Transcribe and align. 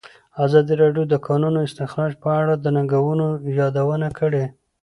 ازادي 0.45 0.73
راډیو 0.81 1.03
د 1.07 1.09
د 1.13 1.15
کانونو 1.27 1.59
استخراج 1.67 2.11
په 2.23 2.29
اړه 2.39 2.53
د 2.57 2.65
ننګونو 2.75 3.27
یادونه 3.59 4.07
کړې. 4.19 4.45